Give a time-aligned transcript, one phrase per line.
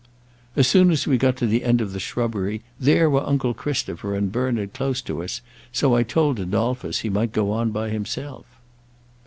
[0.55, 4.15] "As soon as we got to the end of the shrubbery there were uncle Christopher
[4.15, 8.47] and Bernard close to us; so I told Adolphus he might go on by himself."